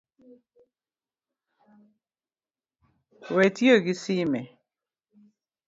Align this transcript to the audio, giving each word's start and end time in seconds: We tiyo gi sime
We 3.35 3.43
tiyo 3.55 3.75
gi 3.85 3.93
sime 4.03 4.41